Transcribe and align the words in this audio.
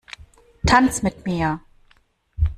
Tanz 0.65 1.03
mit 1.03 1.25
mir! 1.27 1.59